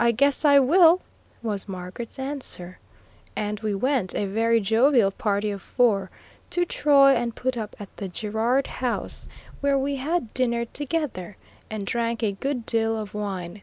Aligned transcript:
"I 0.00 0.10
guess 0.10 0.44
I 0.44 0.58
will," 0.58 1.02
was 1.40 1.68
Margaret's 1.68 2.18
answer, 2.18 2.80
and 3.36 3.60
we 3.60 3.72
went, 3.72 4.12
a 4.16 4.26
very 4.26 4.60
jovial 4.60 5.12
party 5.12 5.52
of 5.52 5.62
four, 5.62 6.10
to 6.50 6.64
Troy 6.64 7.12
and 7.12 7.36
put 7.36 7.56
up 7.56 7.76
at 7.78 7.96
the 7.98 8.08
Girard 8.08 8.66
House, 8.66 9.28
where 9.60 9.78
we 9.78 9.94
had 10.02 10.34
dinner 10.34 10.64
together, 10.64 11.36
and 11.70 11.86
drank 11.86 12.24
a 12.24 12.32
good 12.32 12.66
deal 12.66 12.98
of 12.98 13.14
wine. 13.14 13.62